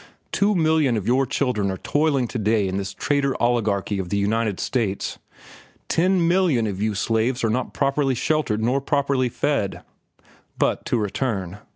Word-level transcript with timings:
Two 0.31 0.55
million 0.55 0.97
of 0.97 1.05
your 1.05 1.27
children 1.27 1.69
are 1.69 1.77
toiling 1.77 2.27
to 2.29 2.39
day 2.39 2.67
in 2.67 2.77
this 2.77 2.91
trader 2.91 3.39
oligarchy 3.39 3.99
of 3.99 4.09
the 4.09 4.17
United 4.17 4.59
States. 4.59 5.19
Ten 5.89 6.27
millions 6.27 6.67
of 6.69 6.81
you 6.81 6.95
slaves 6.95 7.43
are 7.43 7.51
not 7.51 7.75
properly 7.75 8.15
sheltered 8.15 8.63
nor 8.63 8.81
properly 8.81 9.29
fed. 9.29 9.83
"But 10.57 10.85
to 10.85 10.97
return. 10.97 11.59